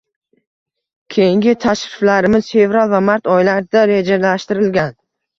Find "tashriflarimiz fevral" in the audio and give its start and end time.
1.65-2.89